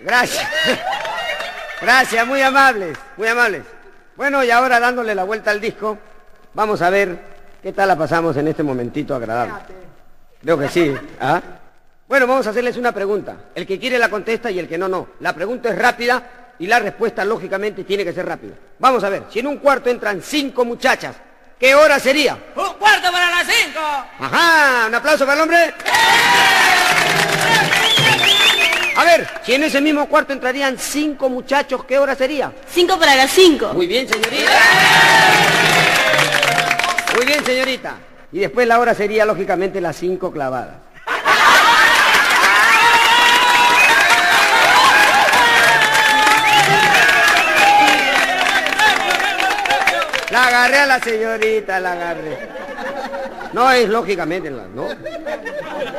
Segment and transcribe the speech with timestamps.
[0.00, 0.48] Gracias.
[1.82, 3.62] Gracias, muy amables, muy amables.
[4.16, 5.98] Bueno, y ahora dándole la vuelta al disco,
[6.54, 7.18] vamos a ver
[7.62, 9.54] qué tal la pasamos en este momentito agradable.
[10.40, 10.94] Creo que sí.
[11.20, 11.42] ¿ah?
[12.08, 13.36] Bueno, vamos a hacerles una pregunta.
[13.54, 15.08] El que quiere la contesta y el que no, no.
[15.20, 18.54] La pregunta es rápida y la respuesta, lógicamente, tiene que ser rápida.
[18.78, 21.16] Vamos a ver, si en un cuarto entran cinco muchachas,
[21.58, 22.38] ¿qué hora sería?
[22.54, 23.80] ¡Un cuarto para las cinco!
[23.80, 25.74] Ajá, un aplauso para el hombre.
[28.96, 32.52] A ver, si en ese mismo cuarto entrarían cinco muchachos, ¿qué hora sería?
[32.68, 33.72] Cinco para las cinco.
[33.74, 34.50] Muy bien, señorita.
[37.14, 37.94] Muy bien, señorita.
[38.32, 40.76] Y después la hora sería, lógicamente, las cinco clavadas.
[50.30, 52.48] La agarré a la señorita, la agarré.
[53.52, 54.88] No es lógicamente, la- ¿no?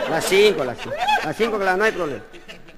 [0.10, 0.96] Las cinco, las cinco.
[1.24, 2.22] Las cinco clavadas, no hay problema.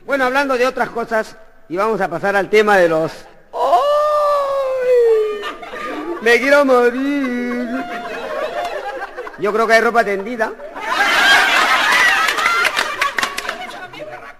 [0.09, 3.11] Bueno, hablando de otras cosas, y vamos a pasar al tema de los...
[3.53, 4.89] ¡Ay!
[6.23, 7.69] Me quiero morir.
[9.37, 10.52] Yo creo que hay ropa tendida.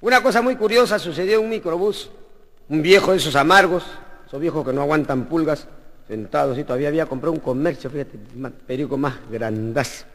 [0.02, 2.10] Una cosa muy curiosa sucedió en un microbús.
[2.68, 3.84] Un viejo de esos amargos,
[4.26, 5.68] esos viejos que no aguantan pulgas,
[6.08, 10.06] sentados y todavía había comprado un comercio, fíjate, un periódico más grandazo.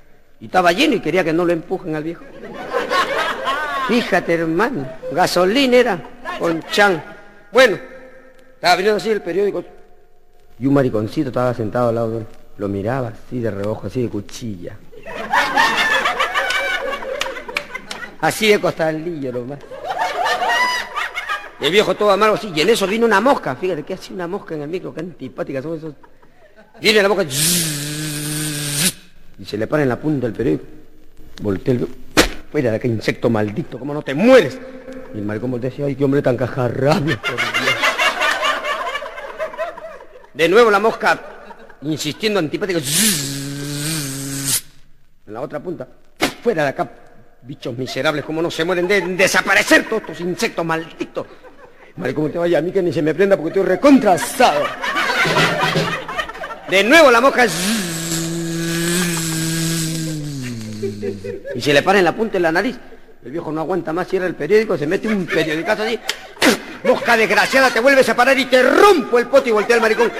[0.40, 2.24] Y estaba lleno y quería que no lo empujen al viejo.
[3.88, 6.02] Fíjate, hermano, gasolina era,
[6.38, 7.02] con chan.
[7.52, 7.78] Bueno,
[8.54, 9.64] estaba viendo así el periódico.
[10.58, 12.26] Y un mariconcito estaba sentado al lado de él.
[12.56, 14.76] Lo miraba así de reojo, así de cuchilla.
[18.20, 19.58] Así de costalillo nomás.
[21.60, 23.54] El viejo todo amargo así, y en eso vino una mosca.
[23.54, 25.94] Fíjate que hace una mosca en el micro, qué antipática son esos.
[26.80, 27.24] Viene la mosca.
[29.38, 30.64] Y se le para en la punta del periódico.
[31.42, 31.88] Voltea el
[32.54, 34.56] Fuera de acá, insecto maldito, ¿cómo no te mueres?
[35.12, 37.74] Y el y dice, ay, qué hombre tan cajarrable, por Dios.
[40.32, 41.20] De nuevo la mosca,
[41.82, 42.78] insistiendo antipática.
[45.26, 45.88] En la otra punta.
[46.44, 46.88] Fuera de acá,
[47.42, 48.86] bichos miserables, ¿cómo no se mueren?
[48.86, 51.26] Deben desaparecer todos estos insectos malditos.
[51.96, 54.64] Maricón, te vaya a mí que ni se me prenda porque estoy recontrasado.
[56.68, 57.48] De nuevo la mosca.
[61.54, 62.76] Y se le para en la punta de la nariz.
[63.24, 65.98] El viejo no aguanta más, cierra el periódico, se mete un periodicazo así.
[66.84, 70.12] Mosca desgraciada, te vuelves a parar y te rompo el pote y voltea el maricón.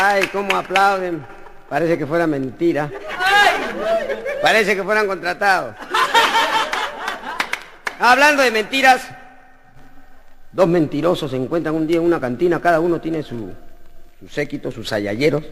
[0.00, 1.24] Ay, cómo aplauden.
[1.68, 2.90] Parece que fuera mentira.
[4.42, 5.74] Parece que fueran contratados.
[8.00, 9.08] Hablando de mentiras,
[10.52, 13.50] dos mentirosos se encuentran un día en una cantina, cada uno tiene su,
[14.20, 15.42] su séquito, sus sayalleros.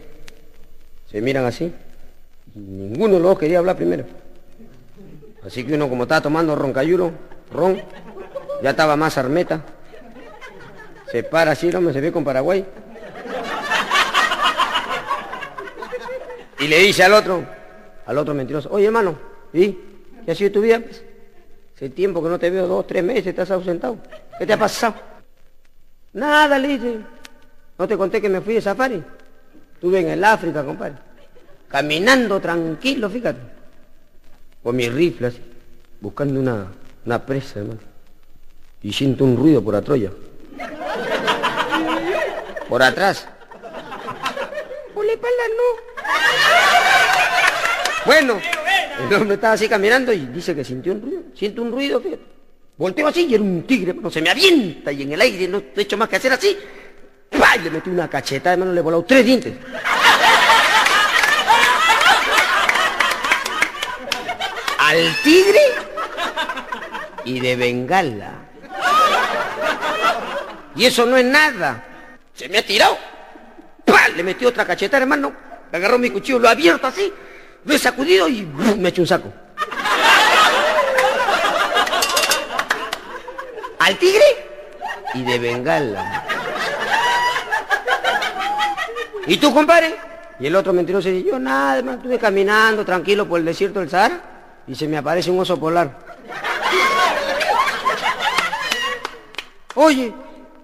[1.11, 1.73] Se miran así.
[2.55, 4.05] Ninguno de los dos quería hablar primero.
[5.45, 7.11] Así que uno como estaba tomando roncayuro,
[7.51, 7.81] ron,
[8.63, 9.63] ya estaba más armeta.
[11.11, 12.65] Se para así, el hombre se ve con Paraguay.
[16.59, 17.45] Y le dice al otro,
[18.05, 19.17] al otro mentiroso, oye hermano,
[19.53, 19.77] ¿y
[20.25, 20.81] qué ha sido tu vida?
[21.77, 23.99] Hace tiempo que no te veo, dos, tres meses, estás ausentado.
[24.39, 24.95] ¿Qué te ha pasado?
[26.13, 27.01] Nada, le.
[27.77, 29.03] ¿No te conté que me fui de safari?
[29.75, 30.95] Estuve en el África, compadre.
[31.67, 33.39] Caminando tranquilo, fíjate.
[34.63, 35.39] Con mi rifle así,
[36.01, 36.65] buscando una,
[37.05, 37.79] una presa, hermano.
[38.81, 40.09] Y siento un ruido por atroya.
[42.67, 43.27] Por atrás.
[44.95, 47.36] Por la espalda no.
[48.07, 48.39] Bueno,
[49.05, 51.21] el hombre estaba así caminando y dice que sintió un ruido.
[51.35, 52.23] Siente un ruido, fíjate.
[52.77, 55.61] Volteo así y era un tigre, no se me avienta y en el aire no
[55.75, 56.57] he hecho más que hacer así.
[57.37, 57.57] ¡Pah!
[57.57, 59.55] Le metí una cacheta, hermano, le he volado tres dientes.
[64.79, 65.59] Al tigre
[67.25, 68.31] y de bengala.
[70.77, 71.83] Y eso no es nada.
[72.33, 72.97] Se me ha tirado.
[73.83, 74.07] ¡Pah!
[74.15, 75.33] Le metí otra cacheta, hermano.
[75.73, 77.11] Agarró mi cuchillo, lo abierto así.
[77.65, 78.43] Lo he sacudido y
[78.77, 79.33] me hecho un saco.
[83.79, 84.25] Al tigre
[85.13, 86.25] y de bengala.
[89.25, 89.95] ¿Y tú, compadre?
[90.39, 93.89] Y el otro mentiroso dice, yo nada, hermano, estuve caminando tranquilo por el desierto del
[93.89, 94.21] Sahara
[94.67, 95.97] y se me aparece un oso polar.
[99.75, 100.13] Oye,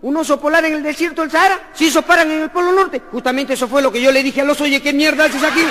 [0.01, 1.69] ¿un oso polar en el desierto del Sahara?
[1.73, 3.01] Si esos paran en el Polo Norte.
[3.11, 5.65] Justamente eso fue lo que yo le dije al oso, oye, ¿qué mierda haces aquí?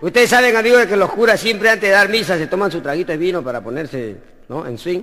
[0.00, 3.12] Ustedes saben, amigos, que los curas siempre antes de dar misa se toman su traguito
[3.12, 4.16] de vino para ponerse,
[4.48, 4.66] ¿no?
[4.66, 5.02] En swing,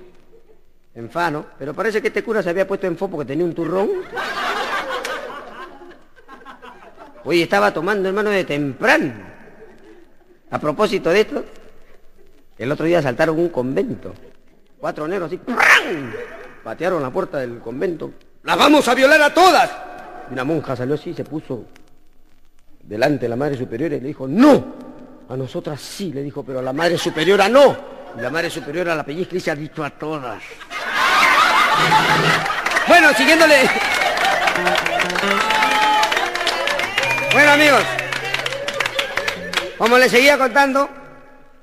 [0.96, 1.46] en fa, ¿no?
[1.60, 3.90] Pero parece que este cura se había puesto en fo porque tenía un turrón.
[7.26, 9.14] Oye, estaba tomando, hermano, de temprano.
[10.50, 11.46] A propósito de esto,
[12.58, 14.16] el otro día saltaron un convento.
[14.80, 16.14] Cuatro negros así, ¡pram!
[16.64, 18.12] patearon la puerta del convento.
[18.44, 19.70] ¡Las vamos a violar a todas!
[20.32, 21.66] Una monja salió así se puso
[22.82, 24.77] delante de la Madre Superiora y le dijo, ¡No!
[25.30, 27.76] A nosotras sí, le dijo, pero a la Madre Superiora no.
[28.20, 30.42] La Madre Superiora, la pellizca y se ha dicho a todas.
[32.88, 33.70] Bueno, siguiéndole...
[37.34, 37.84] Bueno, amigos,
[39.78, 40.90] como les seguía contando,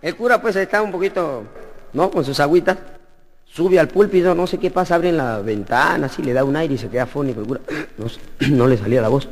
[0.01, 1.45] el cura pues está un poquito,
[1.95, 2.11] ¿no?
[2.11, 2.79] Con sus agüitas.
[3.45, 6.75] Sube al púlpito, no sé qué pasa, abre la ventana, así le da un aire
[6.75, 7.61] y se queda fónico el cura.
[7.99, 8.07] No,
[8.51, 9.29] no le salía la voz.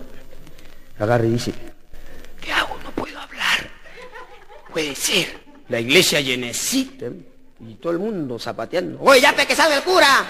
[0.98, 1.52] Agarra y dice,
[2.40, 2.76] ¿qué hago?
[2.82, 3.68] No puedo hablar.
[4.72, 5.40] Puede ser.
[5.68, 7.06] La iglesia llenecita
[7.60, 8.98] y todo el mundo zapateando.
[9.00, 10.26] ¡Oye, ya pe que el cura!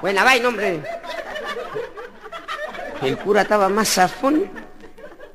[0.00, 0.80] Buena vaina, hombre.
[3.02, 4.50] El cura estaba más zafón.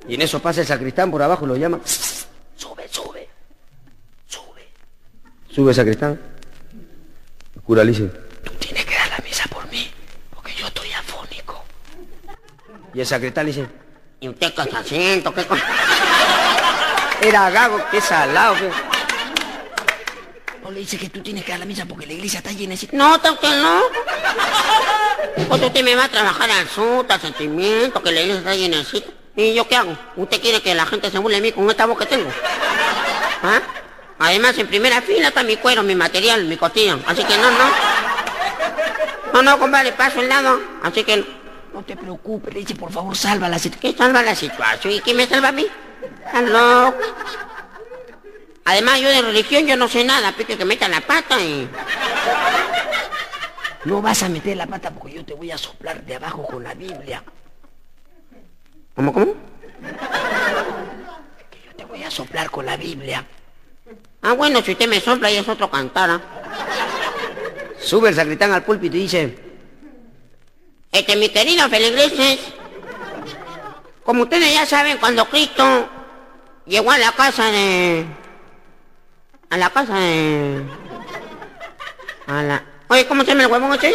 [0.07, 1.79] Y en eso pasa el sacristán por abajo y lo llama.
[1.83, 3.27] Sube, sube.
[4.27, 4.67] Sube.
[5.49, 6.19] Sube sacristán.
[7.55, 8.05] El cura le dice,
[8.43, 9.91] tú tienes que dar la misa por mí,
[10.33, 11.63] porque yo estoy afónico.
[12.93, 13.67] Y el sacristán le dice,
[14.19, 14.83] ¿y usted qué está.
[17.29, 18.55] Era gago, qué salado.
[18.55, 18.71] qué-
[20.63, 22.73] No le dice que tú tienes que dar la misa porque la iglesia está llena.
[22.75, 23.81] de- No, que no.
[25.47, 29.11] Pues usted me va a trabajar al sur, al sentimiento, que la iglesia está llenecita.
[29.35, 29.95] ¿Y yo qué hago?
[30.15, 32.31] ¿Usted quiere que la gente se burle de mí con esta voz que tengo?
[33.43, 33.61] ¿Ah?
[34.17, 36.97] Además, en primera fila está mi cuero, mi material, mi costilla.
[37.05, 37.69] Así que no, no.
[39.33, 40.59] No, no, compadre, paso al lado.
[40.81, 41.23] Así que
[41.75, 43.93] no te preocupes, le dice, por favor, salva la situación.
[43.93, 44.93] ¿Qué salva la situación?
[44.93, 45.67] ¿Y quién me salva a mí?
[48.65, 51.67] Además, yo de religión yo no sé nada, pique que meta la pata y...
[53.85, 56.63] No vas a meter la pata porque yo te voy a soplar de abajo con
[56.63, 57.23] la Biblia.
[58.93, 59.33] ¿Cómo, cómo?
[61.49, 63.25] Que yo te voy a soplar con la Biblia.
[64.21, 66.09] Ah, bueno, si usted me sopla y es otro cantar.
[66.09, 66.21] ¿ah?
[67.81, 69.49] Sube el sacristán al púlpito y dice...
[70.91, 72.39] Este, mi querido feligreses,
[74.09, 75.87] como ustedes ya saben, cuando Cristo
[76.65, 78.07] llegó a la casa de...
[79.51, 80.63] A la casa de...
[82.25, 82.63] A la...
[82.87, 83.93] Oye, ¿cómo se llama el huevón ese?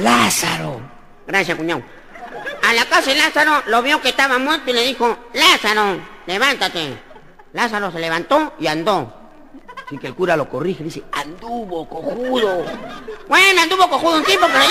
[0.00, 0.80] Lázaro.
[1.26, 1.82] Gracias, cuñado.
[2.66, 6.96] A la casa de Lázaro lo vio que estaba muerto y le dijo, Lázaro, levántate.
[7.52, 9.21] Lázaro se levantó y andó.
[9.92, 12.64] Así que el cura lo corrige y dice, anduvo, cojudo.
[13.28, 14.70] Bueno, anduvo cojudo un tiempo, pero ya...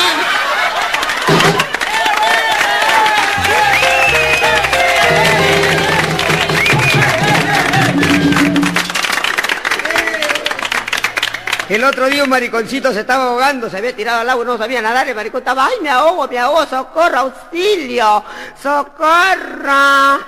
[11.69, 14.81] El otro día un mariconcito se estaba ahogando, se había tirado al agua, no sabía
[14.81, 18.23] nadar, el maricón estaba, ay, me ahogo, me ahogo, socorro, auxilio,
[18.59, 20.19] socorro.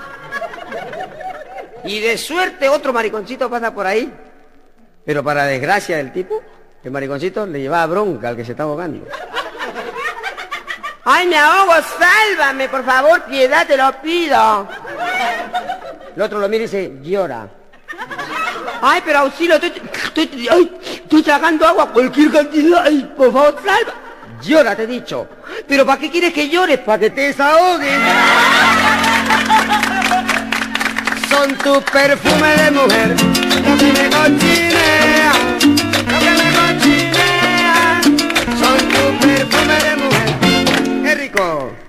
[1.83, 4.22] Y de suerte otro mariconcito pasa por ahí.
[5.05, 6.41] Pero para desgracia del tipo,
[6.83, 9.05] el mariconcito le llevaba bronca al que se estaba ahogando.
[11.05, 11.73] ¡Ay, me ahogo!
[11.99, 13.23] ¡Sálvame, por favor!
[13.23, 14.67] ¡Piedad, te lo pido!
[16.15, 17.47] El otro lo mira y dice, llora.
[18.81, 19.55] ¡Ay, pero auxilio!
[19.55, 22.83] Estoy, estoy, ay, estoy tragando agua cualquier cantidad.
[22.85, 23.93] ¡Ay, por favor, salva!
[24.41, 25.27] Llora, te he dicho.
[25.67, 26.79] ¿Pero para qué quieres que llores?
[26.79, 27.89] ¡Para que te desahogues!
[31.29, 33.15] Son tu perfume de mujer,
[38.59, 41.03] Son tu perfume de mujer.
[41.03, 41.82] ¡Qué rico!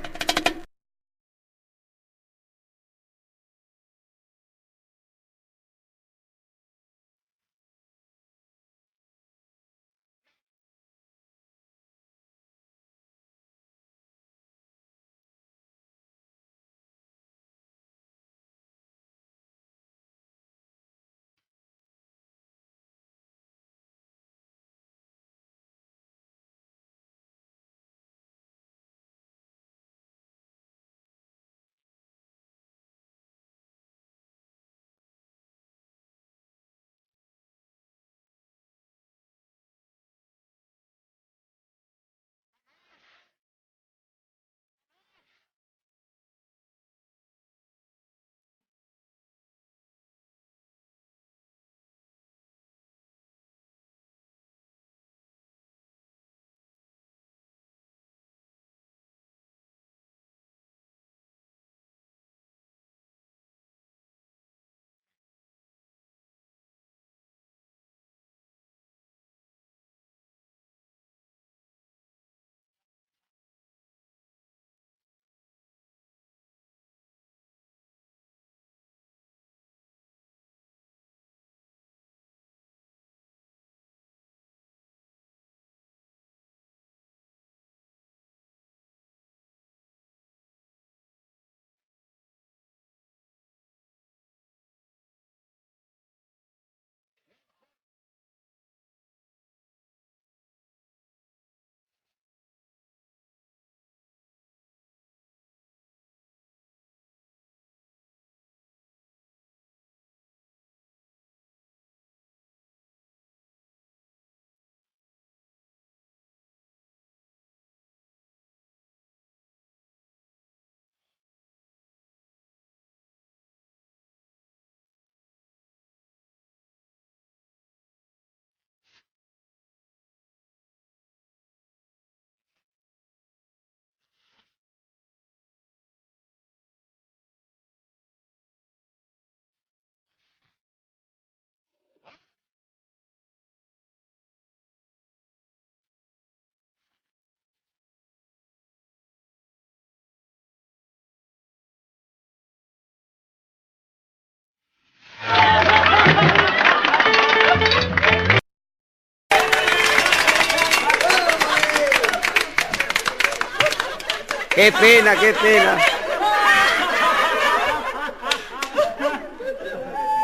[164.54, 165.78] Qué pena, qué pena.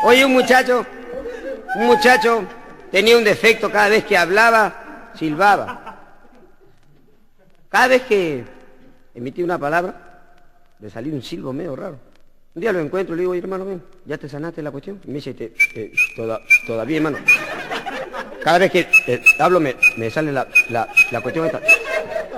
[0.03, 0.85] Oye, un muchacho,
[1.75, 2.43] un muchacho
[2.91, 5.97] tenía un defecto cada vez que hablaba, silbaba.
[7.69, 8.43] Cada vez que
[9.13, 9.93] emitía una palabra,
[10.79, 11.99] le salía un silbo medio raro.
[12.55, 14.99] Un día lo encuentro y le digo, "Oye, hermano, ven, ¿ya te sanaste la cuestión?
[15.05, 17.17] Y me dice, "Te- eh, toda- todavía, hermano.
[18.43, 21.61] Cada vez que eh, hablo me, me sale la, la- la cuestión esta.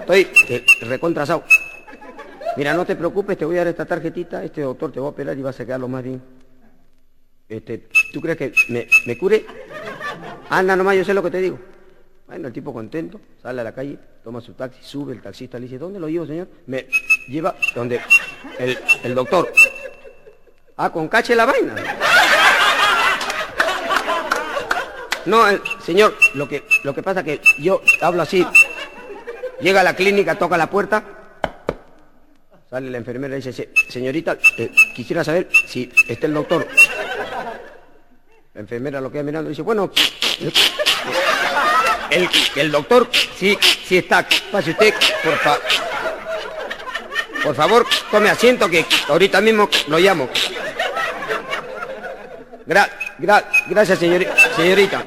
[0.01, 1.43] Estoy eh, recontrasado.
[2.55, 5.10] Mira, no te preocupes, te voy a dar esta tarjetita, este doctor te va a
[5.10, 6.22] operar y vas a quedarlo más bien.
[7.50, 9.45] Este, ¿Tú crees que me, me cure?
[10.50, 11.60] Anda nomás, yo sé lo que te digo.
[12.27, 15.65] Bueno, el tipo contento, sale a la calle, toma su taxi, sube, el taxista le
[15.65, 16.48] dice, ¿dónde lo llevo, señor?
[16.67, 16.88] Me
[17.27, 18.00] lleva donde
[18.60, 19.51] el, el doctor.
[20.77, 21.75] Ah, con cache la vaina.
[25.25, 28.45] No, el- señor, lo que, lo que pasa que yo hablo así.
[29.62, 31.03] Llega a la clínica, toca la puerta,
[32.74, 36.68] sale la enfermera y dice, "Se- señorita, eh, quisiera saber si está el doctor.
[38.56, 39.92] La enfermera lo queda mirando y dice, bueno,
[42.10, 44.27] el, el doctor sí, sí está.
[44.51, 44.92] Pase usted,
[45.24, 45.60] por fa-
[47.44, 50.27] Por favor, tome asiento que ahorita mismo lo llamo.
[52.65, 52.89] Gra-
[53.20, 55.06] gra- gracias, señori- señorita.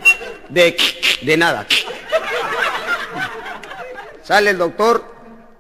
[0.51, 0.77] De,
[1.23, 1.67] de nada.
[4.23, 5.05] Sale el doctor,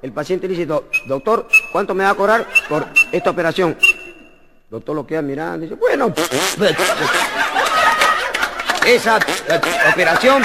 [0.02, 3.76] el paciente le dice, "Do- doctor, ¿cuánto me va a cobrar por esta operación?
[4.70, 6.10] Doctor lo queda mirando y dice, bueno,
[8.86, 9.60] esa eh,
[9.92, 10.42] operación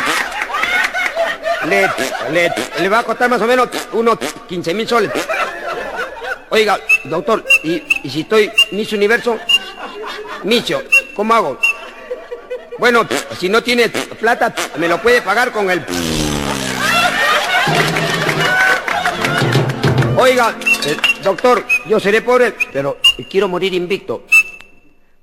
[1.69, 1.89] le,
[2.33, 5.09] le, le va a costar más o menos unos 15 mil soles.
[6.49, 9.39] Oiga, doctor, ¿y, si estoy Miss Universo?
[10.43, 10.83] Micho,
[11.15, 11.57] ¿cómo hago?
[12.77, 13.07] Bueno,
[13.39, 15.81] si no tiene plata, me lo puede pagar con el...
[20.17, 20.53] Oiga,
[20.85, 22.97] eh, doctor, yo seré pobre, pero
[23.29, 24.23] quiero morir invicto.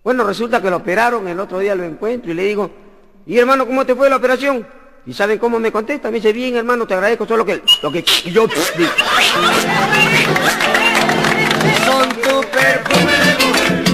[0.02, 2.70] Bueno, resulta que lo operaron, el otro día lo encuentro y le digo,
[3.26, 4.66] ¿y hermano cómo te fue la operación?
[5.06, 6.10] ¿Y saben cómo me contesta?
[6.10, 8.90] Me dice, bien hermano, te agradezco solo que lo que yo digo.
[12.22, 13.88] Tu perfume de mujer,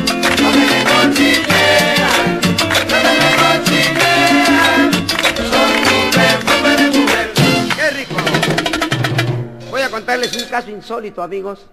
[10.16, 11.66] un caso insólito, amigos.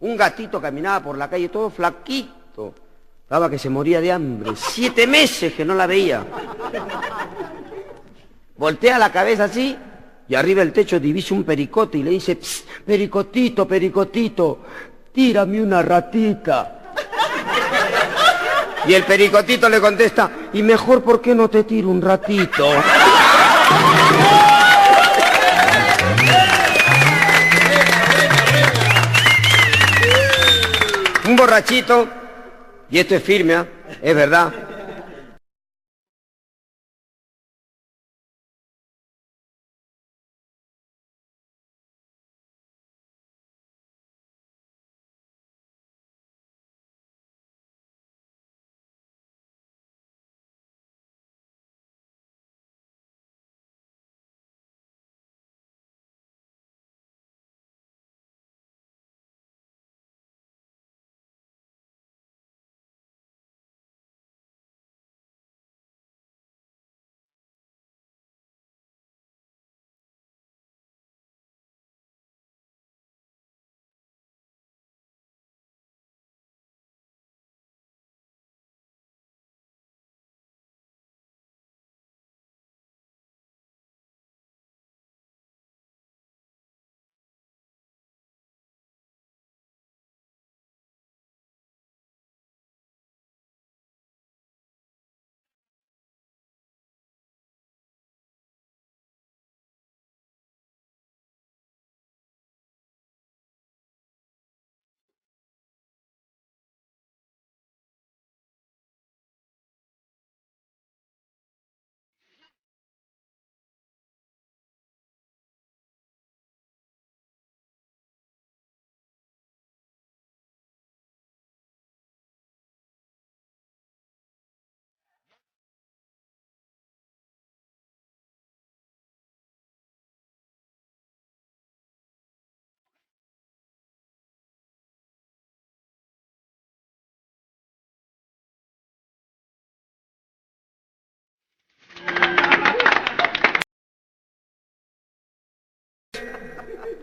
[0.00, 2.74] Un gatito caminaba por la calle todo flaquito.
[3.22, 4.52] Estaba que se moría de hambre.
[4.56, 6.24] Siete meses que no la veía.
[8.56, 9.76] Voltea la cabeza así
[10.28, 14.60] y arriba del techo divisa un pericote y le dice, "Psst, pericotito, pericotito,
[15.12, 16.76] tírame una ratita.
[18.86, 22.66] Y el pericotito le contesta, y mejor, ¿por qué no te tiro un ratito?
[31.50, 32.08] Borrachito,
[32.92, 33.66] y esto es firme, ¿ah?
[34.00, 34.52] es verdad.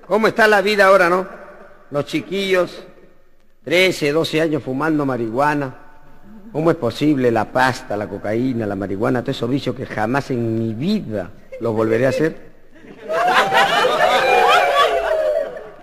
[0.08, 1.48] ¿Cómo está la vida ahora, no?
[1.92, 2.84] los chiquillos,
[3.64, 5.76] 13, 12 años fumando marihuana.
[6.52, 10.58] ¿Cómo es posible la pasta, la cocaína, la marihuana, todos esos vicios que jamás en
[10.58, 12.36] mi vida los volveré a hacer?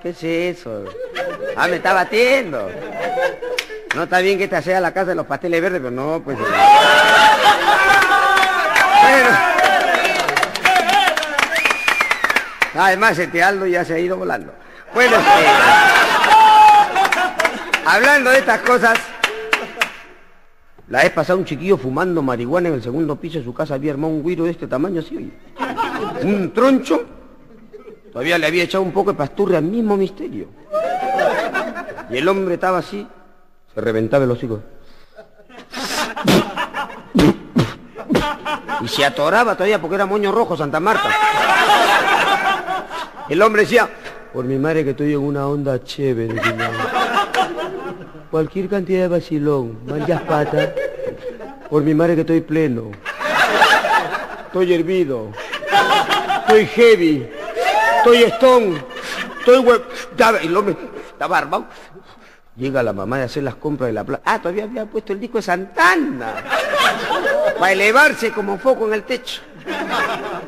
[0.02, 0.84] ¿Qué es eso?
[1.56, 2.68] Ah, me está batiendo.
[3.94, 6.38] No está bien que esta sea la casa de los pasteles verdes, pero no, pues...
[9.04, 9.54] Bueno.
[12.74, 14.52] Además, este Aldo ya se ha ido volando.
[14.92, 15.46] Bueno, este,
[17.87, 18.98] hablando de estas cosas,
[20.88, 23.92] la vez pasada un chiquillo fumando marihuana en el segundo piso de su casa había
[23.92, 25.30] armado un guiro de este tamaño así, oye.
[26.22, 27.04] Un troncho.
[28.12, 30.48] Todavía le había echado un poco de pasturre al mismo misterio.
[32.10, 33.06] Y el hombre estaba así,
[33.74, 34.60] se reventaba el hocico.
[38.80, 41.08] Y se atoraba todavía porque era moño rojo Santa Marta.
[43.28, 43.88] El hombre decía,
[44.32, 46.40] por mi madre que estoy en una onda chévere.
[48.30, 50.70] Cualquier cantidad de vacilón, manchas patas.
[51.70, 52.90] Por mi madre que estoy pleno.
[54.46, 55.30] Estoy hervido.
[56.40, 57.28] Estoy heavy.
[57.98, 58.82] Estoy stone.
[59.38, 59.82] Estoy web.
[60.42, 60.76] El hombre
[61.08, 61.66] estaba armado.
[62.56, 64.22] Llega la mamá de hacer las compras de la plaza.
[64.24, 66.34] Ah, todavía había puesto el disco de Santana.
[67.58, 69.40] Para elevarse como foco en el techo.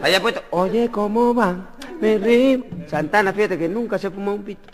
[0.02, 1.56] Había puesto, oye, ¿cómo va?
[2.00, 2.64] Me río.
[2.86, 4.68] Santana, fíjate que nunca se fumó un pito.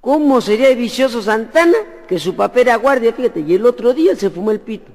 [0.00, 4.14] ¿Cómo sería el vicioso Santana que su papel era guardia, fíjate, y el otro día
[4.14, 4.92] se fumó el pito?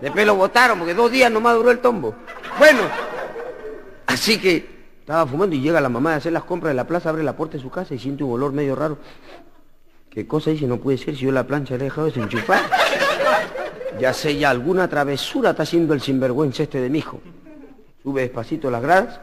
[0.00, 2.14] Después lo botaron porque dos días nomás duró el tombo.
[2.58, 2.82] Bueno,
[4.06, 7.08] así que estaba fumando y llega la mamá de hacer las compras de la plaza,
[7.08, 8.98] abre la puerta de su casa y siente un olor medio raro.
[10.10, 10.66] ¿Qué cosa dice?
[10.66, 12.62] No puede ser si yo la plancha la he dejado desenchufar.
[13.98, 17.20] Ya sé, ya alguna travesura está haciendo el sinvergüenza este de mi hijo.
[18.02, 19.20] Sube despacito las gradas,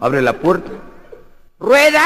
[0.00, 0.70] abre la puerta.
[1.58, 2.02] ¡Rueda!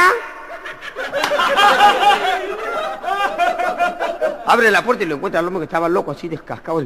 [4.46, 6.84] Abre la puerta y lo encuentra al hombre que estaba loco así descascado.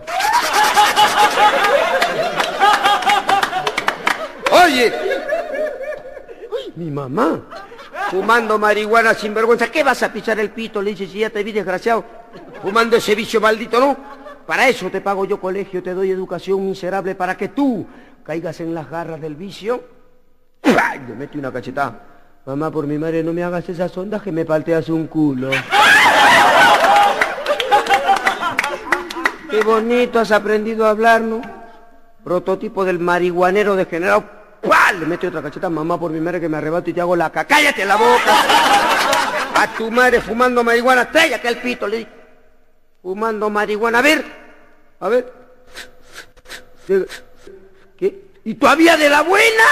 [4.52, 4.92] Oye,
[6.76, 7.40] mi mamá,
[8.10, 9.68] fumando marihuana sin vergüenza.
[9.68, 10.80] ¿Qué vas a pisar el pito?
[10.80, 12.04] Le dice, si ya te vi desgraciado,
[12.62, 13.96] fumando ese vicio maldito, ¿no?
[14.46, 17.86] Para eso te pago yo colegio, te doy educación miserable para que tú
[18.24, 19.82] caigas en las garras del vicio.
[20.62, 22.00] Le metí una cachetada.
[22.46, 25.50] Mamá, por mi madre, no me hagas esas ondas que me palteas un culo.
[29.50, 31.40] Qué bonito has aprendido a hablar, ¿no?
[32.22, 34.24] Prototipo del marihuanero degenerado.
[34.62, 34.92] ¡Pah!
[34.92, 35.70] Le metí otra cachetada.
[35.70, 37.56] Mamá, por mi madre, que me arrebato y te hago la caca.
[37.56, 38.34] ¡Cállate la boca!
[39.56, 42.06] A tu madre fumando marihuana, que el pito, le
[43.06, 44.00] fumando marihuana.
[44.00, 44.24] A ver,
[44.98, 45.32] a ver.
[47.96, 48.22] ¿Qué?
[48.44, 49.64] ¿Y todavía de la buena?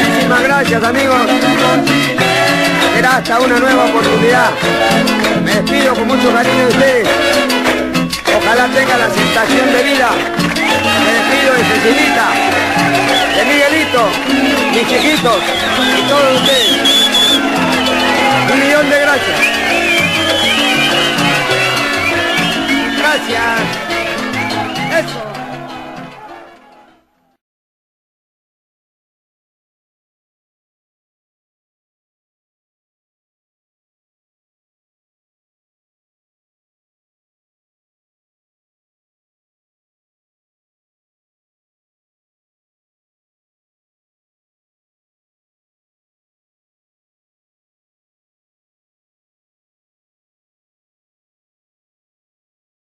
[0.00, 1.16] Muchísimas gracias amigos.
[2.94, 4.50] Será hasta una nueva oportunidad.
[5.44, 7.59] Me despido con mucho cariño de ustedes.
[8.52, 10.10] Ojalá tenga la sensación de vida.
[11.04, 12.30] Me despido de Cecilita,
[13.36, 14.08] de Miguelito,
[14.74, 15.36] mis chiquitos
[15.96, 16.80] y todos ustedes.
[18.52, 19.38] Un millón de gracias.
[22.98, 23.89] Gracias.